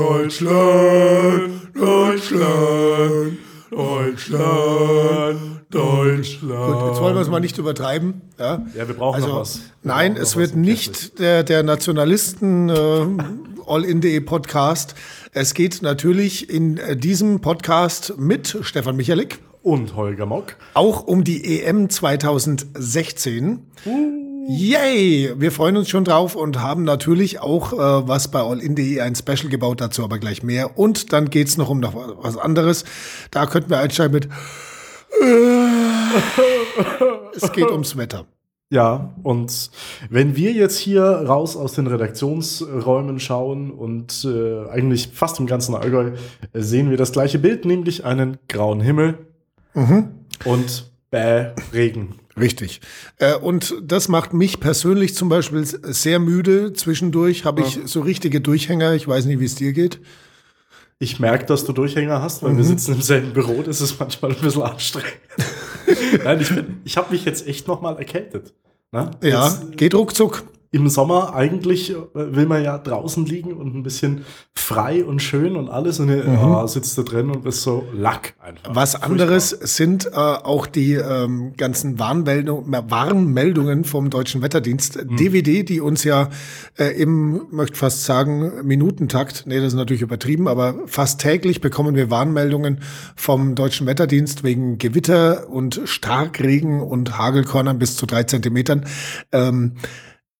Deutschland, 0.00 1.74
Deutschland, 1.74 3.38
Deutschland, 3.70 5.40
Deutschland. 5.68 6.72
Gut, 6.72 6.88
jetzt 6.88 7.00
wollen 7.02 7.14
wir 7.14 7.20
es 7.20 7.28
mal 7.28 7.40
nicht 7.40 7.58
übertreiben. 7.58 8.22
Ja, 8.38 8.64
Ja, 8.74 8.88
wir 8.88 8.94
brauchen 8.94 9.16
also, 9.16 9.28
noch 9.28 9.40
was. 9.42 9.58
Wir 9.58 9.92
Nein, 9.92 10.16
es 10.16 10.36
wird 10.36 10.56
nicht 10.56 11.18
der, 11.18 11.44
der 11.44 11.62
Nationalisten 11.62 12.70
äh, 12.70 13.06
All-in.de 13.66 14.20
Podcast. 14.20 14.94
Es 15.32 15.52
geht 15.52 15.82
natürlich 15.82 16.48
in 16.48 16.78
äh, 16.78 16.96
diesem 16.96 17.42
Podcast 17.42 18.14
mit 18.16 18.56
Stefan 18.62 18.96
Michalik 18.96 19.38
Und 19.62 19.96
Holger 19.96 20.24
Mock. 20.24 20.56
auch 20.72 21.06
um 21.06 21.24
die 21.24 21.60
EM 21.60 21.90
2016. 21.90 23.66
Yay! 24.52 25.32
Wir 25.36 25.52
freuen 25.52 25.76
uns 25.76 25.88
schon 25.88 26.04
drauf 26.04 26.34
und 26.34 26.60
haben 26.60 26.82
natürlich 26.82 27.38
auch 27.38 27.72
äh, 27.72 28.08
was 28.08 28.32
bei 28.32 28.40
allin.de 28.40 29.00
ein 29.00 29.14
Special 29.14 29.48
gebaut, 29.48 29.80
dazu 29.80 30.02
aber 30.02 30.18
gleich 30.18 30.42
mehr. 30.42 30.76
Und 30.76 31.12
dann 31.12 31.30
geht's 31.30 31.56
noch 31.56 31.68
um 31.68 31.78
noch 31.78 31.94
was 32.20 32.36
anderes. 32.36 32.84
Da 33.30 33.46
könnten 33.46 33.70
wir 33.70 33.78
einsteigen 33.78 34.12
mit 34.12 34.28
Es 37.36 37.52
geht 37.52 37.70
ums 37.70 37.96
Wetter. 37.96 38.26
Ja, 38.70 39.14
und 39.22 39.70
wenn 40.08 40.34
wir 40.34 40.50
jetzt 40.50 40.78
hier 40.78 41.02
raus 41.02 41.56
aus 41.56 41.74
den 41.74 41.86
Redaktionsräumen 41.86 43.20
schauen 43.20 43.70
und 43.70 44.24
äh, 44.24 44.68
eigentlich 44.68 45.10
fast 45.14 45.38
im 45.38 45.46
ganzen 45.46 45.76
Allgäu 45.76 46.10
äh, 46.52 46.60
sehen 46.60 46.90
wir 46.90 46.96
das 46.96 47.12
gleiche 47.12 47.38
Bild, 47.38 47.64
nämlich 47.64 48.04
einen 48.04 48.38
grauen 48.48 48.80
Himmel 48.80 49.18
und 50.44 50.89
bäh, 51.10 51.52
Regen. 51.72 52.16
Richtig. 52.38 52.80
Äh, 53.18 53.34
und 53.36 53.74
das 53.82 54.08
macht 54.08 54.32
mich 54.32 54.60
persönlich 54.60 55.14
zum 55.14 55.28
Beispiel 55.28 55.64
sehr 55.64 56.18
müde. 56.18 56.72
Zwischendurch 56.72 57.44
habe 57.44 57.62
ich 57.62 57.78
so 57.84 58.00
richtige 58.00 58.40
Durchhänger. 58.40 58.94
Ich 58.94 59.06
weiß 59.06 59.26
nicht, 59.26 59.40
wie 59.40 59.44
es 59.44 59.56
dir 59.56 59.72
geht. 59.72 60.00
Ich 60.98 61.18
merke, 61.18 61.46
dass 61.46 61.64
du 61.64 61.72
Durchhänger 61.72 62.20
hast, 62.22 62.42
weil 62.42 62.56
wir 62.56 62.64
sitzen 62.64 62.94
im 62.94 63.02
selben 63.02 63.32
Büro. 63.32 63.62
Das 63.62 63.80
ist 63.80 63.98
manchmal 63.98 64.32
ein 64.32 64.40
bisschen 64.40 64.62
anstrengend. 64.62 65.10
Nein, 66.24 66.40
ich, 66.40 66.54
bin- 66.54 66.80
ich 66.84 66.96
habe 66.96 67.12
mich 67.12 67.24
jetzt 67.24 67.46
echt 67.46 67.66
noch 67.66 67.80
mal 67.80 67.96
erkältet. 67.98 68.52
Ne? 68.92 69.10
Ja, 69.22 69.46
Jetzt, 69.48 69.76
geht 69.76 69.94
ruckzuck. 69.94 70.44
Im 70.72 70.88
Sommer 70.88 71.34
eigentlich 71.34 71.90
äh, 71.90 71.96
will 72.14 72.46
man 72.46 72.62
ja 72.62 72.78
draußen 72.78 73.26
liegen 73.26 73.54
und 73.54 73.74
ein 73.74 73.82
bisschen 73.82 74.24
frei 74.54 75.04
und 75.04 75.20
schön 75.20 75.56
und 75.56 75.68
alles. 75.68 75.98
Und 75.98 76.10
äh, 76.10 76.22
ah, 76.22 76.66
sitzt 76.68 76.96
da 76.96 77.02
drin 77.02 77.28
und 77.28 77.44
ist 77.44 77.62
so 77.62 77.84
Lack 77.92 78.34
einfach. 78.38 78.72
Was 78.72 78.92
Furchtbar. 78.92 79.10
anderes 79.10 79.50
sind 79.50 80.06
äh, 80.06 80.10
auch 80.14 80.66
die 80.66 80.92
ähm, 80.92 81.54
ganzen 81.56 81.98
Warnmeldung, 81.98 82.66
Warnmeldungen 82.70 83.82
vom 83.82 84.10
Deutschen 84.10 84.42
Wetterdienst, 84.42 84.96
DWD, 84.96 85.68
die 85.68 85.80
uns 85.80 86.04
ja 86.04 86.28
äh, 86.78 87.00
im, 87.00 87.48
möchte 87.50 87.76
fast 87.76 88.04
sagen, 88.04 88.64
Minutentakt, 88.64 89.44
nee, 89.46 89.56
das 89.56 89.68
ist 89.68 89.74
natürlich 89.74 90.02
übertrieben, 90.02 90.46
aber 90.46 90.76
fast 90.86 91.20
täglich 91.20 91.60
bekommen 91.60 91.96
wir 91.96 92.10
Warnmeldungen 92.10 92.78
vom 93.16 93.56
Deutschen 93.56 93.88
Wetterdienst 93.88 94.44
wegen 94.44 94.78
Gewitter 94.78 95.50
und 95.50 95.80
Starkregen 95.84 96.80
und 96.80 97.18
Hagelkörnern 97.18 97.80
bis 97.80 97.96
zu 97.96 98.06
drei 98.06 98.22
Zentimetern. 98.22 98.86
Ähm, 99.32 99.72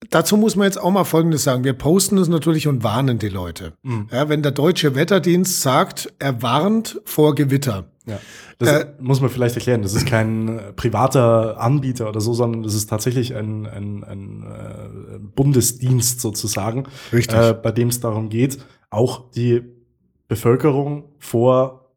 Dazu 0.09 0.39
muss 0.39 0.57
man 0.57 0.65
jetzt 0.65 0.81
auch 0.81 0.91
mal 0.91 1.05
Folgendes 1.05 1.45
sagen. 1.45 1.63
Wir 1.63 1.75
posten 1.75 2.17
es 2.17 2.29
natürlich 2.29 2.67
und 2.67 2.83
warnen 2.83 3.19
die 3.19 3.29
Leute. 3.29 3.75
Ja, 4.11 4.29
wenn 4.31 4.43
der 4.43 4.53
deutsche 4.53 4.95
Wetterdienst 4.95 5.61
sagt, 5.61 6.13
er 6.19 6.41
warnt 6.43 7.01
vor 7.05 7.35
Gewitter, 7.35 7.85
Ja. 8.07 8.19
Das 8.59 8.69
Äh, 8.71 8.87
muss 8.99 9.21
man 9.21 9.29
vielleicht 9.31 9.57
erklären. 9.57 9.83
Das 9.83 9.95
ist 9.95 10.07
kein 10.07 10.59
äh, 10.59 10.73
privater 10.73 11.61
Anbieter 11.61 12.09
oder 12.09 12.21
so, 12.21 12.33
sondern 12.35 12.63
das 12.63 12.75
ist 12.75 12.89
tatsächlich 12.89 13.35
ein, 13.35 13.67
ein, 13.67 14.03
ein 14.05 14.43
äh, 14.43 15.19
Bundesdienst 15.19 16.21
sozusagen, 16.21 16.85
Richtig. 17.13 17.39
Äh, 17.39 17.55
bei 17.55 17.71
dem 17.71 17.89
es 17.89 18.01
darum 18.01 18.29
geht, 18.31 18.59
auch 18.89 19.31
die 19.31 19.63
Bevölkerung 20.29 21.05
vor 21.19 21.91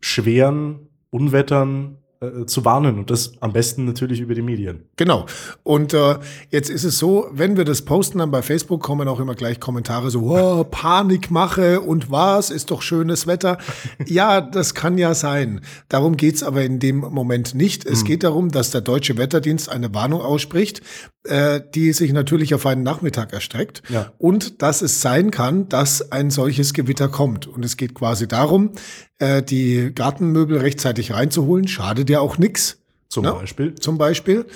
schweren 0.00 0.88
Unwettern 1.10 1.98
äh, 2.26 2.46
zu 2.46 2.64
warnen 2.64 2.98
und 2.98 3.10
das 3.10 3.32
am 3.40 3.52
besten 3.52 3.84
natürlich 3.84 4.20
über 4.20 4.34
die 4.34 4.42
Medien. 4.42 4.84
Genau. 4.96 5.26
Und 5.62 5.94
äh, 5.94 6.16
jetzt 6.50 6.70
ist 6.70 6.84
es 6.84 6.98
so, 6.98 7.28
wenn 7.32 7.56
wir 7.56 7.64
das 7.64 7.82
posten, 7.82 8.18
dann 8.18 8.30
bei 8.30 8.42
Facebook 8.42 8.82
kommen 8.82 9.08
auch 9.08 9.20
immer 9.20 9.34
gleich 9.34 9.60
Kommentare 9.60 10.10
so, 10.10 10.22
oh, 10.22 10.64
Panikmache 10.64 11.80
und 11.80 12.10
was, 12.10 12.50
ist 12.50 12.70
doch 12.70 12.82
schönes 12.82 13.26
Wetter. 13.26 13.58
ja, 14.06 14.40
das 14.40 14.74
kann 14.74 14.98
ja 14.98 15.14
sein. 15.14 15.60
Darum 15.88 16.16
geht's 16.16 16.42
aber 16.42 16.62
in 16.62 16.78
dem 16.78 16.98
Moment 16.98 17.54
nicht. 17.54 17.84
Es 17.84 18.04
geht 18.04 18.24
darum, 18.24 18.50
dass 18.50 18.70
der 18.70 18.80
Deutsche 18.80 19.16
Wetterdienst 19.16 19.68
eine 19.68 19.94
Warnung 19.94 20.20
ausspricht, 20.20 20.82
äh, 21.24 21.60
die 21.74 21.92
sich 21.92 22.12
natürlich 22.12 22.54
auf 22.54 22.66
einen 22.66 22.82
Nachmittag 22.82 23.32
erstreckt. 23.32 23.82
Ja. 23.88 24.12
Und 24.18 24.62
dass 24.62 24.82
es 24.82 25.00
sein 25.00 25.30
kann, 25.30 25.68
dass 25.68 26.12
ein 26.12 26.30
solches 26.30 26.74
Gewitter 26.74 27.08
kommt. 27.08 27.46
Und 27.46 27.64
es 27.64 27.76
geht 27.76 27.94
quasi 27.94 28.28
darum, 28.28 28.72
äh, 29.18 29.42
die 29.42 29.92
Gartenmöbel 29.94 30.58
rechtzeitig 30.58 31.12
reinzuholen. 31.12 31.68
Schadet 31.68 32.10
ja 32.10 32.20
auch 32.20 32.38
nix 32.38 32.78
Zum 33.08 33.24
Ja. 33.24 33.32
Beispiel. 33.34 33.74
zum 33.76 33.96
Beispiel. 33.98 34.46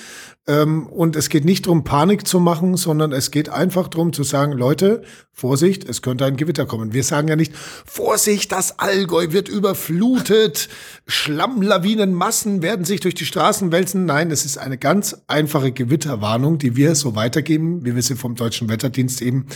Ähm, 0.48 0.86
und 0.86 1.14
es 1.14 1.28
geht 1.28 1.44
nicht 1.44 1.66
darum, 1.66 1.84
Panik 1.84 2.26
zu 2.26 2.40
machen, 2.40 2.76
sondern 2.78 3.12
es 3.12 3.30
geht 3.30 3.50
einfach 3.50 3.86
darum 3.86 4.14
zu 4.14 4.22
sagen, 4.24 4.52
Leute, 4.52 5.02
Vorsicht, 5.30 5.86
es 5.86 6.00
könnte 6.00 6.24
ein 6.24 6.36
Gewitter 6.38 6.64
kommen. 6.64 6.94
Wir 6.94 7.04
sagen 7.04 7.28
ja 7.28 7.36
nicht, 7.36 7.54
Vorsicht, 7.54 8.50
das 8.50 8.78
Allgäu 8.78 9.30
wird 9.30 9.48
überflutet, 9.50 10.70
Schlammlawinenmassen 11.06 12.62
werden 12.62 12.84
sich 12.84 13.00
durch 13.00 13.14
die 13.14 13.26
Straßen 13.26 13.72
wälzen. 13.72 14.06
Nein, 14.06 14.30
es 14.30 14.44
ist 14.44 14.58
eine 14.58 14.78
ganz 14.78 15.22
einfache 15.26 15.70
Gewitterwarnung, 15.72 16.58
die 16.58 16.76
wir 16.76 16.94
so 16.94 17.14
weitergeben, 17.14 17.84
wie 17.84 17.94
wir 17.94 18.02
sie 18.02 18.16
vom 18.16 18.34
Deutschen 18.34 18.68
Wetterdienst 18.68 19.22
eben 19.22 19.46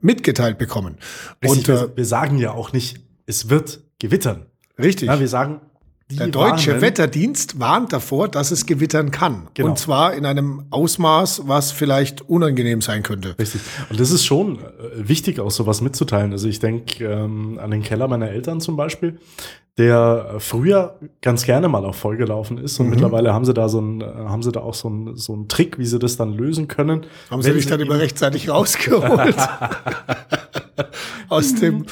mitgeteilt 0.00 0.58
bekommen. 0.58 0.96
Richtig, 1.42 1.68
Und 1.68 1.68
äh, 1.68 1.96
wir 1.96 2.04
sagen 2.04 2.38
ja 2.38 2.52
auch 2.52 2.72
nicht, 2.72 3.00
es 3.26 3.48
wird 3.48 3.80
gewittern. 3.98 4.46
Richtig. 4.82 5.08
Ja, 5.08 5.18
wir 5.20 5.28
sagen, 5.28 5.60
Der 6.10 6.26
deutsche 6.28 6.70
warnen. 6.72 6.82
Wetterdienst 6.82 7.60
warnt 7.60 7.92
davor, 7.92 8.28
dass 8.28 8.50
es 8.50 8.66
gewittern 8.66 9.10
kann. 9.12 9.46
Genau. 9.54 9.68
Und 9.70 9.78
zwar 9.78 10.14
in 10.14 10.26
einem 10.26 10.64
Ausmaß, 10.70 11.42
was 11.46 11.70
vielleicht 11.72 12.22
unangenehm 12.28 12.80
sein 12.80 13.02
könnte. 13.04 13.36
Richtig. 13.38 13.60
Und 13.90 14.00
das 14.00 14.10
ist 14.10 14.24
schon 14.24 14.58
äh, 14.58 14.62
wichtig, 15.08 15.38
auch 15.38 15.50
sowas 15.52 15.80
mitzuteilen. 15.80 16.32
Also 16.32 16.48
ich 16.48 16.58
denke 16.58 17.04
ähm, 17.04 17.58
an 17.62 17.70
den 17.70 17.82
Keller 17.82 18.08
meiner 18.08 18.28
Eltern 18.28 18.60
zum 18.60 18.76
Beispiel, 18.76 19.20
der 19.78 20.34
früher 20.40 20.98
ganz 21.22 21.44
gerne 21.44 21.68
mal 21.68 21.84
auf 21.86 21.94
voll 21.96 22.16
gelaufen 22.16 22.58
ist. 22.58 22.80
Und 22.80 22.86
Mhm. 22.86 22.90
mittlerweile 22.90 23.32
haben 23.32 23.44
sie 23.44 23.54
da 23.54 23.68
so 23.68 23.80
ein, 23.80 24.00
äh, 24.00 24.04
haben 24.04 24.42
sie 24.42 24.50
da 24.50 24.60
auch 24.60 24.74
so 24.74 24.88
einen 24.88 25.16
so 25.16 25.44
Trick, 25.44 25.78
wie 25.78 25.86
sie 25.86 26.00
das 26.00 26.16
dann 26.16 26.32
lösen 26.34 26.66
können. 26.66 27.06
Haben 27.30 27.40
sie 27.42 27.52
dich 27.52 27.66
dann 27.66 27.78
immer 27.80 28.00
rechtzeitig 28.00 28.48
rausgeholt? 28.50 29.36
Aus 31.28 31.54
dem 31.54 31.86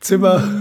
Zimmer. 0.00 0.42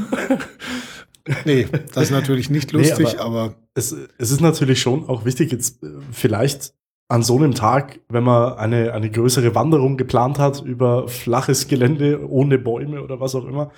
Nee, 1.45 1.67
das 1.93 2.05
ist 2.05 2.11
natürlich 2.11 2.49
nicht 2.49 2.71
Nee, 2.73 2.79
lustig, 2.79 3.19
aber- 3.19 3.41
aber, 3.43 3.55
es, 3.73 3.91
es 4.17 4.31
ist 4.31 4.41
natürlich 4.41 4.81
schon 4.81 5.07
auch 5.07 5.25
wichtig, 5.25 5.51
jetzt 5.51 5.83
äh, 5.83 5.87
vielleicht 6.11 6.73
an 7.09 7.23
so 7.23 7.37
einem 7.37 7.53
Tag, 7.53 7.99
wenn 8.09 8.23
man 8.23 8.53
eine, 8.57 8.93
eine 8.93 9.09
größere 9.09 9.55
Wanderung 9.55 9.95
geplant 9.97 10.39
hat 10.39 10.61
über 10.61 11.07
flaches 11.07 11.67
Gelände 11.67 12.27
ohne 12.29 12.57
Bäume 12.59 13.01
oder 13.01 13.19
was 13.19 13.33
auch 13.35 13.45
immer, 13.45 13.71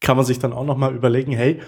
kann 0.00 0.16
man 0.16 0.26
sich 0.26 0.38
dann 0.40 0.52
auch 0.52 0.64
noch 0.64 0.76
mal 0.76 0.94
überlegen, 0.94 1.32
hey, 1.32 1.60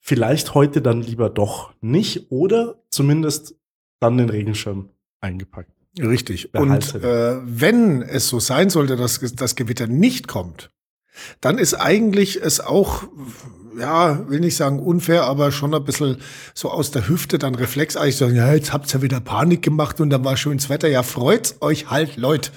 vielleicht 0.00 0.54
heute 0.54 0.82
dann 0.82 1.00
lieber 1.00 1.30
doch 1.30 1.72
nicht 1.80 2.30
oder 2.30 2.82
zumindest 2.90 3.54
dann 4.00 4.18
den 4.18 4.28
Regenschirm 4.28 4.90
eingepackt. 5.20 5.70
richtig. 5.98 6.54
Und 6.54 6.94
äh, 6.96 7.38
wenn 7.42 8.02
es 8.02 8.28
so 8.28 8.38
sein 8.38 8.68
sollte, 8.68 8.96
dass 8.96 9.20
das 9.34 9.56
Gewitter 9.56 9.86
nicht 9.86 10.28
kommt, 10.28 10.70
dann 11.40 11.56
ist 11.56 11.72
eigentlich 11.74 12.42
es 12.42 12.60
auch, 12.60 13.04
ja, 13.78 14.28
will 14.28 14.40
nicht 14.40 14.56
sagen 14.56 14.78
unfair, 14.80 15.24
aber 15.24 15.52
schon 15.52 15.74
ein 15.74 15.84
bisschen 15.84 16.16
so 16.54 16.70
aus 16.70 16.90
der 16.90 17.08
Hüfte 17.08 17.38
dann 17.38 17.54
reflexartig 17.54 18.16
sagen, 18.16 18.34
ja, 18.34 18.52
jetzt 18.52 18.72
habt 18.72 18.88
ihr 18.90 18.98
ja 18.98 19.02
wieder 19.02 19.20
Panik 19.20 19.62
gemacht 19.62 20.00
und 20.00 20.10
dann 20.10 20.24
war 20.24 20.36
schönes 20.36 20.68
Wetter. 20.70 20.88
Ja, 20.88 21.02
freut's 21.02 21.56
euch 21.60 21.90
halt, 21.90 22.16
Leute. 22.16 22.50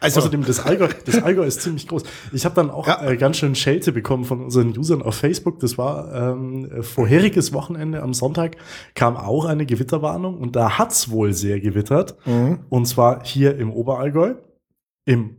Also, 0.00 0.18
Außerdem, 0.18 0.44
das 0.44 0.58
Allgäu, 0.58 0.88
das 1.04 1.22
Allgäu 1.22 1.44
ist 1.44 1.62
ziemlich 1.62 1.86
groß. 1.86 2.02
Ich 2.32 2.44
habe 2.44 2.56
dann 2.56 2.70
auch 2.70 2.88
Ja. 2.88 3.08
äh, 3.08 3.16
ganz 3.16 3.36
schön 3.36 3.54
Schelte 3.54 3.92
bekommen 3.92 4.24
von 4.24 4.40
unseren 4.42 4.76
Usern 4.76 5.00
auf 5.00 5.14
Facebook. 5.14 5.60
Das 5.60 5.78
war 5.78 6.12
ähm, 6.12 6.68
äh, 6.72 6.82
vorheriges 6.82 7.52
Wochenende 7.52 8.02
am 8.02 8.12
Sonntag, 8.12 8.56
kam 8.96 9.16
auch 9.16 9.44
eine 9.44 9.64
Gewitterwarnung 9.64 10.38
und 10.38 10.56
da 10.56 10.76
hat's 10.78 11.10
wohl 11.10 11.32
sehr 11.34 11.60
gewittert. 11.60 12.16
Mhm. 12.26 12.58
Und 12.68 12.86
zwar 12.86 13.24
hier 13.24 13.56
im 13.56 13.70
Oberallgäu. 13.72 14.34
Im 15.04 15.36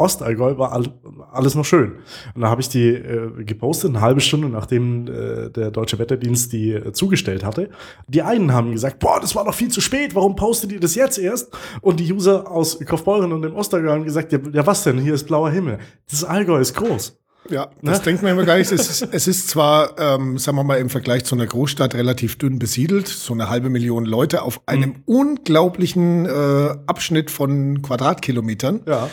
Ostallgäu 0.00 0.58
war 0.58 0.72
all, 0.72 0.86
alles 1.32 1.54
noch 1.54 1.64
schön. 1.64 1.96
Und 2.34 2.42
da 2.42 2.48
habe 2.48 2.60
ich 2.60 2.68
die 2.68 2.88
äh, 2.88 3.44
gepostet, 3.44 3.90
eine 3.90 4.00
halbe 4.00 4.20
Stunde 4.20 4.48
nachdem 4.48 5.06
äh, 5.06 5.50
der 5.50 5.70
Deutsche 5.70 5.98
Wetterdienst 5.98 6.52
die 6.52 6.72
äh, 6.72 6.92
zugestellt 6.92 7.44
hatte. 7.44 7.70
Die 8.08 8.22
einen 8.22 8.52
haben 8.52 8.72
gesagt, 8.72 8.98
boah, 8.98 9.20
das 9.20 9.34
war 9.34 9.44
doch 9.44 9.54
viel 9.54 9.68
zu 9.68 9.80
spät, 9.80 10.14
warum 10.14 10.36
postet 10.36 10.72
ihr 10.72 10.80
das 10.80 10.94
jetzt 10.94 11.18
erst? 11.18 11.52
Und 11.80 12.00
die 12.00 12.12
User 12.12 12.50
aus 12.50 12.78
Kaufbeuren 12.80 13.32
und 13.32 13.42
dem 13.42 13.54
Ostallgäu 13.54 13.90
haben 13.90 14.04
gesagt, 14.04 14.32
ja, 14.32 14.38
ja 14.52 14.66
was 14.66 14.82
denn, 14.84 14.98
hier 14.98 15.14
ist 15.14 15.26
blauer 15.26 15.50
Himmel. 15.50 15.78
Das 16.10 16.24
Allgäu 16.24 16.58
ist 16.60 16.74
groß. 16.74 17.19
Ja, 17.48 17.70
das 17.82 17.98
ne? 17.98 18.04
denkt 18.04 18.22
man 18.22 18.32
immer 18.32 18.44
gar 18.44 18.58
nicht. 18.58 18.70
Es 18.70 19.00
ist, 19.00 19.08
es 19.12 19.26
ist 19.26 19.48
zwar, 19.48 19.98
ähm, 19.98 20.38
sagen 20.38 20.56
wir 20.56 20.64
mal, 20.64 20.76
im 20.76 20.90
Vergleich 20.90 21.24
zu 21.24 21.34
einer 21.34 21.46
Großstadt 21.46 21.94
relativ 21.94 22.36
dünn 22.36 22.58
besiedelt, 22.58 23.08
so 23.08 23.32
eine 23.32 23.48
halbe 23.48 23.70
Million 23.70 24.04
Leute 24.04 24.42
auf 24.42 24.60
einem 24.66 24.90
mhm. 24.90 25.02
unglaublichen 25.06 26.26
äh, 26.26 26.76
Abschnitt 26.86 27.30
von 27.30 27.82
Quadratkilometern. 27.82 28.82
Ja. 28.86 29.08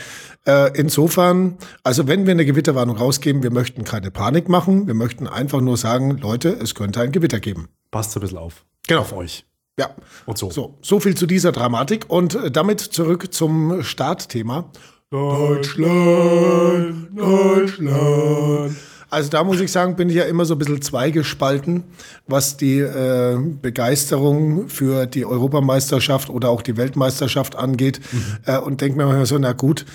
Äh, 0.46 0.78
insofern, 0.78 1.58
also 1.84 2.08
wenn 2.08 2.26
wir 2.26 2.32
eine 2.32 2.46
Gewitterwarnung 2.46 2.98
rausgeben, 2.98 3.44
wir 3.44 3.52
möchten 3.52 3.84
keine 3.84 4.12
Panik 4.12 4.50
machen, 4.50 4.88
wir 4.88 4.94
möchten 4.94 5.28
einfach 5.28 5.62
nur 5.62 5.78
sagen, 5.78 6.18
Leute, 6.18 6.50
es 6.50 6.76
könnte 6.76 7.02
ein 7.02 7.12
Gewitter 7.12 7.40
geben. 7.40 7.70
Passt 7.92 8.16
ein 8.16 8.22
bisschen 8.22 8.38
auf. 8.38 8.66
Genau. 8.88 9.02
Auf 9.02 9.14
euch. 9.14 9.46
Ja. 9.80 9.92
Und 10.26 10.38
so. 10.38 10.50
So, 10.50 10.78
so 10.82 11.00
viel 11.00 11.16
zu 11.16 11.28
dieser 11.28 11.52
Dramatik 11.52 12.06
und 12.10 12.36
äh, 12.36 12.52
damit 12.52 12.82
zurück 12.82 13.34
zum 13.34 13.84
Startthema. 13.84 14.72
Deutschland, 15.10 17.08
Deutschland. 17.18 18.76
Also 19.10 19.30
da 19.30 19.42
muss 19.46 19.62
ich 19.62 19.72
sagen, 19.72 19.96
bin 19.96 20.10
ich 20.10 20.18
ja 20.18 20.26
immer 20.26 20.44
so 20.44 20.56
ein 20.56 20.58
bisschen 20.58 20.82
zweigespalten, 20.82 21.86
was 22.28 22.58
die 22.58 22.80
äh, 22.80 23.38
Begeisterung 23.62 24.68
für 24.68 25.06
die 25.06 25.26
Europameisterschaft 25.26 26.30
oder 26.30 26.50
auch 26.50 26.62
die 26.62 26.76
Weltmeisterschaft 26.76 27.56
angeht. 27.56 28.02
Mhm. 28.12 28.38
Äh, 28.46 28.58
und 28.58 28.82
denke 28.82 28.98
mir 28.98 29.06
manchmal 29.06 29.26
so, 29.26 29.38
na 29.38 29.54
gut, 29.54 29.86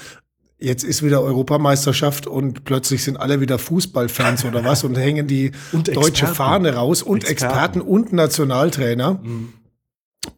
jetzt 0.58 0.82
ist 0.82 1.02
wieder 1.02 1.20
Europameisterschaft 1.20 2.26
und 2.26 2.64
plötzlich 2.64 3.04
sind 3.04 3.18
alle 3.18 3.42
wieder 3.42 3.58
Fußballfans 3.58 4.46
oder 4.46 4.64
was 4.64 4.82
und 4.82 4.96
hängen 4.96 5.26
die 5.26 5.52
und 5.72 5.94
deutsche 5.94 6.26
Fahne 6.26 6.74
raus 6.74 7.02
und 7.02 7.28
Experten, 7.28 7.80
Experten 7.80 7.80
und 7.82 8.14
Nationaltrainer. 8.14 9.20
Mhm. 9.22 9.52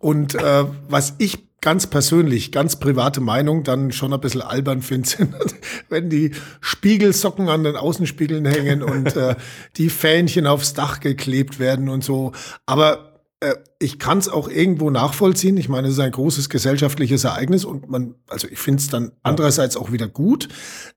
Und 0.01 0.35
äh, 0.35 0.65
was 0.89 1.15
ich 1.19 1.54
ganz 1.65 1.87
persönlich, 1.87 2.53
ganz 2.53 2.77
private 2.77 3.23
Meinung 3.23 3.65
dann 3.65 3.91
schon 3.91 4.13
ein 4.13 4.21
bisschen 4.21 4.43
albern 4.43 4.83
finde, 4.83 5.09
wenn 5.89 6.11
die 6.11 6.33
Spiegelsocken 6.61 7.49
an 7.49 7.65
den 7.65 7.75
Außenspiegeln 7.75 8.45
hängen 8.45 8.83
und 8.83 9.17
äh, 9.17 9.35
die 9.79 9.89
Fähnchen 9.89 10.47
aufs 10.47 10.75
Dach 10.75 11.01
geklebt 11.01 11.59
werden 11.59 11.89
und 11.89 12.05
so. 12.05 12.33
Aber 12.67 13.23
äh, 13.41 13.55
ich 13.79 13.99
kann 13.99 14.19
es 14.19 14.29
auch 14.29 14.51
irgendwo 14.51 14.91
nachvollziehen. 14.91 15.57
Ich 15.57 15.71
meine, 15.71 15.89
es 15.89 15.95
ist 15.95 16.01
ein 16.01 16.13
großes 16.13 16.51
gesellschaftliches 16.51 17.25
Ereignis 17.25 17.65
und 17.65 17.89
man, 17.89 18.15
also 18.29 18.47
ich 18.47 18.59
finde 18.59 18.83
es 18.83 18.89
dann 18.89 19.13
andererseits 19.23 19.79
auch 19.79 19.91
wieder 19.91 20.07
gut, 20.07 20.49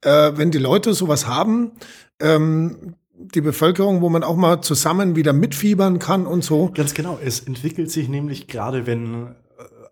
äh, 0.02 0.34
wenn 0.36 0.52
die 0.52 0.58
Leute 0.58 0.94
sowas 0.94 1.28
haben. 1.28 1.72
Ähm, 2.19 2.96
die 3.14 3.42
Bevölkerung, 3.42 4.02
wo 4.02 4.10
man 4.10 4.24
auch 4.24 4.36
mal 4.36 4.62
zusammen 4.62 5.16
wieder 5.16 5.31
mitfiebern 5.31 5.98
kann 5.98 6.28
und 6.28 6.44
so. 6.44 6.72
Ganz 6.75 6.94
genau. 6.94 7.18
Es 7.24 7.40
entwickelt 7.40 7.90
sich 7.90 8.10
nämlich 8.10 8.48
gerade, 8.48 8.86
wenn 8.86 9.34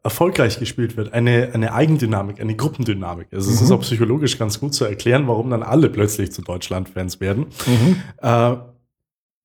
erfolgreich 0.05 0.59
gespielt 0.59 0.97
wird, 0.97 1.13
eine, 1.13 1.49
eine 1.53 1.73
Eigendynamik, 1.73 2.39
eine 2.39 2.55
Gruppendynamik. 2.55 3.27
Also 3.33 3.49
mhm. 3.49 3.55
es 3.55 3.61
ist 3.61 3.71
auch 3.71 3.81
psychologisch 3.81 4.37
ganz 4.37 4.59
gut 4.59 4.75
zu 4.75 4.85
erklären, 4.85 5.27
warum 5.27 5.49
dann 5.49 5.63
alle 5.63 5.89
plötzlich 5.89 6.31
zu 6.31 6.43
Deutschland-Fans 6.43 7.19
werden. 7.19 7.47
Mhm. 7.65 8.03
Äh, 8.21 8.55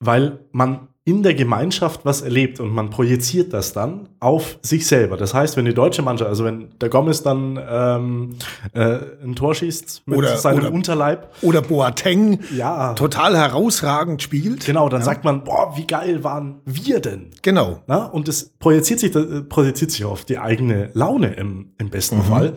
weil 0.00 0.40
man 0.52 0.88
in 1.04 1.22
der 1.22 1.34
Gemeinschaft 1.34 2.04
was 2.04 2.20
erlebt 2.20 2.60
und 2.60 2.70
man 2.70 2.90
projiziert 2.90 3.54
das 3.54 3.72
dann 3.72 4.10
auf 4.20 4.58
sich 4.62 4.86
selber. 4.86 5.16
Das 5.16 5.32
heißt, 5.32 5.56
wenn 5.56 5.64
die 5.64 5.72
deutsche 5.72 6.02
Mannschaft, 6.02 6.28
also 6.28 6.44
wenn 6.44 6.68
der 6.78 6.90
Gomez 6.90 7.22
dann 7.22 7.58
ähm, 7.68 8.36
äh, 8.74 8.98
ein 9.24 9.34
Tor 9.34 9.54
schießt 9.54 10.02
mit 10.06 10.18
oder, 10.18 10.36
seinem 10.36 10.58
oder, 10.58 10.72
Unterleib. 10.72 11.32
Oder 11.40 11.62
Boateng 11.62 12.40
ja. 12.54 12.92
total 12.94 13.36
herausragend 13.36 14.22
spielt. 14.22 14.66
Genau, 14.66 14.90
dann 14.90 15.00
ja. 15.00 15.06
sagt 15.06 15.24
man, 15.24 15.42
boah, 15.42 15.72
wie 15.76 15.86
geil 15.86 16.22
waren 16.22 16.60
wir 16.66 17.00
denn? 17.00 17.30
Genau. 17.40 17.82
Na? 17.86 18.04
Und 18.04 18.28
das 18.28 18.50
projiziert 18.58 19.00
sich, 19.00 19.10
das 19.10 19.24
projiziert 19.48 19.90
sich 19.90 20.04
auf 20.04 20.26
die 20.26 20.38
eigene 20.38 20.90
Laune 20.92 21.32
im, 21.32 21.72
im 21.78 21.88
besten 21.88 22.18
mhm. 22.18 22.22
Fall. 22.24 22.52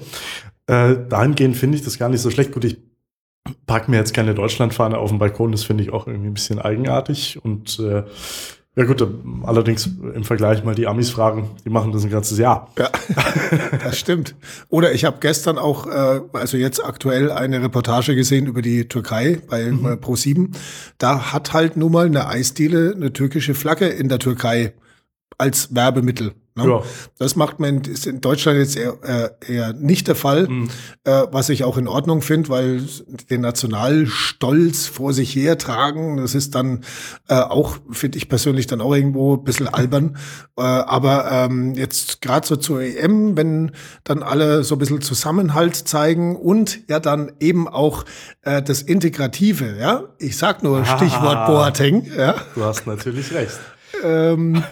Äh, 0.67 0.95
dahingehend 1.07 1.55
finde 1.55 1.77
ich 1.77 1.83
das 1.83 1.97
gar 1.97 2.09
nicht 2.09 2.21
so 2.21 2.29
schlecht. 2.29 2.51
Gut, 2.51 2.65
ich 2.65 2.77
pack 3.65 3.89
mir 3.89 3.97
jetzt 3.97 4.13
keine 4.13 4.33
Deutschlandfahne 4.33 4.97
auf 4.97 5.09
den 5.09 5.19
Balkon, 5.19 5.51
das 5.51 5.63
finde 5.63 5.83
ich 5.83 5.91
auch 5.91 6.07
irgendwie 6.07 6.27
ein 6.27 6.33
bisschen 6.33 6.59
eigenartig. 6.59 7.39
Und 7.43 7.79
äh, 7.79 8.03
ja 8.75 8.85
gut, 8.85 9.05
allerdings 9.43 9.85
im 9.85 10.23
Vergleich 10.23 10.63
mal 10.63 10.73
die 10.73 10.87
Amis 10.87 11.11
fragen, 11.11 11.51
die 11.63 11.69
machen 11.69 11.91
das 11.91 12.03
ein 12.03 12.09
ganzes 12.09 12.39
Jahr. 12.39 12.71
Ja, 12.79 12.89
das 13.83 13.99
stimmt. 13.99 14.35
Oder 14.69 14.93
ich 14.93 15.05
habe 15.05 15.17
gestern 15.19 15.59
auch, 15.59 15.85
äh, 15.85 16.21
also 16.33 16.57
jetzt 16.57 16.83
aktuell 16.83 17.31
eine 17.31 17.61
Reportage 17.61 18.15
gesehen 18.15 18.47
über 18.47 18.63
die 18.63 18.87
Türkei 18.87 19.39
bei 19.47 19.65
mhm. 19.71 19.85
Äh, 19.85 19.89
Pro7. 19.93 20.55
Da 20.97 21.31
hat 21.33 21.53
halt 21.53 21.77
nun 21.77 21.91
mal 21.91 22.07
eine 22.07 22.27
Eisdiele 22.27 22.93
eine 22.95 23.13
türkische 23.13 23.53
Flagge 23.53 23.87
in 23.87 24.09
der 24.09 24.17
Türkei 24.17 24.73
als 25.37 25.75
Werbemittel. 25.75 26.33
Ne? 26.55 26.67
Ja. 26.67 26.83
Das 27.17 27.35
macht 27.35 27.59
man 27.59 27.81
ist 27.81 28.05
in 28.05 28.21
Deutschland 28.21 28.59
jetzt 28.59 28.75
eher, 28.75 28.97
äh, 29.03 29.51
eher 29.51 29.73
nicht 29.73 30.07
der 30.07 30.15
Fall, 30.15 30.47
mhm. 30.47 30.69
äh, 31.03 31.23
was 31.31 31.49
ich 31.49 31.63
auch 31.63 31.77
in 31.77 31.87
Ordnung 31.87 32.21
finde, 32.21 32.49
weil 32.49 32.83
den 33.29 33.41
Nationalstolz 33.41 34.85
vor 34.85 35.13
sich 35.13 35.35
hertragen, 35.35 36.17
das 36.17 36.35
ist 36.35 36.53
dann 36.53 36.81
äh, 37.27 37.35
auch, 37.35 37.77
finde 37.89 38.19
ich 38.19 38.29
persönlich 38.29 38.67
dann 38.67 38.81
auch 38.81 38.93
irgendwo 38.93 39.35
ein 39.35 39.43
bisschen 39.43 39.67
albern. 39.67 40.17
Äh, 40.55 40.61
aber 40.61 41.31
ähm, 41.31 41.73
jetzt 41.73 42.21
gerade 42.21 42.45
so 42.45 42.55
zur 42.55 42.81
EM, 42.81 43.35
wenn 43.35 43.71
dann 44.03 44.21
alle 44.21 44.63
so 44.63 44.75
ein 44.75 44.79
bisschen 44.79 45.01
Zusammenhalt 45.01 45.75
zeigen 45.75 46.35
und 46.35 46.87
ja 46.87 46.99
dann 46.99 47.31
eben 47.39 47.67
auch 47.67 48.05
äh, 48.43 48.61
das 48.61 48.83
Integrative, 48.83 49.75
ja, 49.79 50.03
ich 50.19 50.37
sag 50.37 50.61
nur 50.61 50.85
Stichwort 50.85 51.37
ah, 51.37 51.47
Boateng, 51.47 52.05
ja. 52.15 52.35
Du 52.53 52.63
hast 52.63 52.85
natürlich 52.85 53.33
recht. 53.33 53.59
Ähm, 54.03 54.63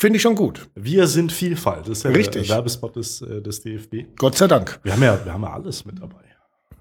Finde 0.00 0.16
ich 0.16 0.22
schon 0.22 0.34
gut. 0.34 0.70
Wir 0.74 1.06
sind 1.06 1.30
Vielfalt. 1.30 1.82
Das 1.82 1.98
ist 1.98 2.04
ja 2.04 2.10
Richtig. 2.10 2.46
der 2.46 2.56
Werbespot 2.56 2.96
des, 2.96 3.20
äh, 3.20 3.42
des 3.42 3.60
DFB. 3.60 4.16
Gott 4.16 4.34
sei 4.34 4.46
Dank. 4.48 4.80
Wir 4.82 4.94
haben 4.94 5.02
ja, 5.02 5.22
wir 5.22 5.34
haben 5.34 5.42
ja 5.42 5.52
alles 5.52 5.84
mit 5.84 6.00
dabei. 6.00 6.24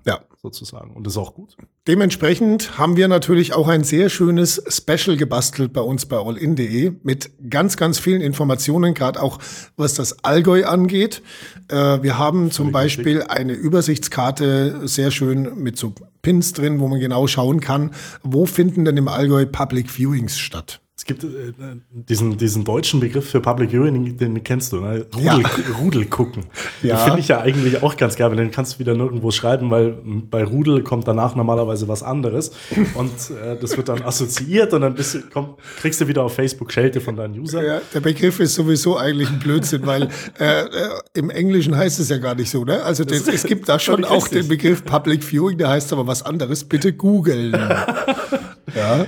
Ja. 0.06 0.22
Sozusagen. 0.42 0.92
Und 0.92 1.06
das 1.06 1.16
ist 1.16 1.18
auch 1.18 1.34
gut. 1.34 1.58
Dementsprechend 1.86 2.78
haben 2.78 2.96
wir 2.96 3.10
natürlich 3.10 3.52
auch 3.52 3.68
ein 3.68 3.84
sehr 3.84 4.08
schönes 4.08 4.64
Special 4.70 5.18
gebastelt 5.18 5.74
bei 5.74 5.82
uns 5.82 6.06
bei 6.06 6.16
allin.de 6.16 6.94
mit 7.04 7.32
ganz, 7.50 7.76
ganz 7.76 8.00
vielen 8.00 8.22
Informationen, 8.22 8.94
gerade 8.94 9.22
auch 9.22 9.40
was 9.76 9.96
das 9.96 10.24
Allgäu 10.24 10.64
angeht. 10.64 11.22
Äh, 11.68 12.02
wir 12.02 12.18
haben 12.18 12.52
zum 12.52 12.72
Beispiel 12.72 13.24
eine 13.24 13.52
Übersichtskarte 13.52 14.88
sehr 14.88 15.12
schön 15.12 15.62
mit 15.62 15.78
so 15.78 15.94
Pins 16.22 16.54
drin, 16.54 16.80
wo 16.80 16.88
man 16.88 17.02
genau 17.02 17.28
schauen 17.28 17.60
kann, 17.60 17.92
wo 18.24 18.46
finden 18.46 18.86
denn 18.86 18.96
im 18.96 19.10
Allgäu 19.10 19.46
Public 19.46 19.90
Viewings 19.90 20.40
statt. 20.40 20.80
Es 21.00 21.06
gibt 21.06 21.24
äh, 21.24 21.54
diesen, 21.92 22.36
diesen 22.36 22.66
deutschen 22.66 23.00
Begriff 23.00 23.30
für 23.30 23.40
Public 23.40 23.72
Viewing, 23.72 24.18
den 24.18 24.44
kennst 24.44 24.74
du, 24.74 24.82
ne? 24.82 25.06
Rudel, 25.16 25.24
ja. 25.24 25.78
Rudel 25.80 26.06
gucken. 26.06 26.44
Ja. 26.82 26.96
Den 26.96 27.04
finde 27.04 27.20
ich 27.20 27.28
ja 27.28 27.42
eigentlich 27.42 27.84
auch 27.84 27.98
ganz 27.98 28.16
geil, 28.16 28.30
weil 28.30 28.38
den 28.38 28.52
kannst 28.52 28.76
du 28.76 28.80
wieder 28.80 28.94
nirgendwo 28.94 29.32
schreiben, 29.32 29.70
weil 29.70 29.98
bei 30.30 30.46
Rudel 30.46 30.82
kommt 30.82 31.08
danach 31.10 31.36
normalerweise 31.36 31.90
was 31.90 32.04
anderes 32.04 32.52
und 32.94 33.12
äh, 33.32 33.58
das 33.60 33.76
wird 33.76 33.90
dann 33.90 34.02
assoziiert 34.02 34.74
und 34.74 34.82
dann 34.82 34.96
bist 34.96 35.30
komm, 35.34 35.56
kriegst 35.82 36.00
du 36.00 36.08
wieder 36.08 36.24
auf 36.24 36.36
Facebook 36.36 36.72
Schelte 36.72 37.02
von 37.02 37.18
deinen 37.18 37.38
Usern. 37.38 37.66
Ja, 37.66 37.82
der 37.94 38.00
Begriff 38.00 38.40
ist 38.40 38.56
sowieso 38.56 38.98
eigentlich 38.98 39.30
ein 39.30 39.40
Blödsinn, 39.40 39.86
weil 39.86 40.04
äh, 40.40 40.62
äh, 40.62 40.68
im 41.16 41.30
Englischen 41.30 41.76
heißt 41.76 42.00
es 42.00 42.08
ja 42.08 42.18
gar 42.18 42.36
nicht 42.36 42.50
so, 42.50 42.64
ne? 42.64 42.82
Also 42.84 43.04
das, 43.04 43.28
es 43.28 43.44
gibt 43.44 43.68
da 43.68 43.78
schon 43.78 44.06
auch 44.06 44.24
richtig. 44.24 44.44
den 44.44 44.48
Begriff 44.48 44.86
Public 44.86 45.24
Viewing, 45.24 45.58
der 45.58 45.70
heißt 45.70 45.92
aber 45.92 46.08
was 46.08 46.24
anderes. 46.24 46.64
Bitte 46.64 46.94
googeln. 46.94 47.52
ja. 48.76 49.06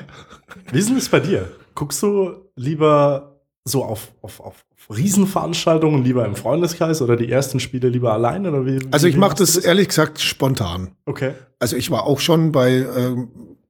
Wie 0.72 0.80
ist 0.80 0.90
denn 0.90 0.96
das 0.96 1.08
bei 1.08 1.22
dir? 1.22 1.48
Guckst 1.82 2.04
du 2.04 2.36
lieber 2.56 3.42
so 3.64 3.84
auf, 3.84 4.14
auf, 4.22 4.40
auf 4.40 4.66
Riesenveranstaltungen 4.96 6.04
lieber 6.04 6.24
im 6.28 6.36
Freundeskreis 6.36 7.02
oder 7.02 7.16
die 7.16 7.28
ersten 7.28 7.60
Spiele 7.60 7.90
lieber 7.90 8.14
allein? 8.14 8.46
Oder 8.46 8.68
wie, 8.68 8.88
also 8.92 9.08
ich 9.08 9.18
mache 9.18 9.38
das, 9.38 9.54
das 9.54 9.66
ehrlich 9.66 9.88
gesagt 9.88 10.22
spontan. 10.22 10.92
Okay. 11.08 11.34
Also 11.58 11.76
ich 11.76 11.90
war 11.90 12.04
auch 12.04 12.20
schon 12.20 12.52
bei 12.52 12.72
äh, 12.72 13.16